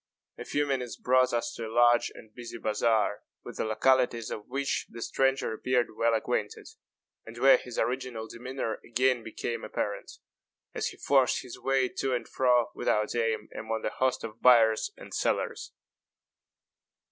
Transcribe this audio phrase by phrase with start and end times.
[0.39, 4.47] A few minutes brought us to a large and busy bazaar, with the localities of
[4.47, 6.67] which the stranger appeared well acquainted,
[7.23, 10.09] and where his original demeanor again became apparent,
[10.73, 14.89] as he forced his way to and fro, without aim, among the host of buyers
[14.97, 15.71] and sellers.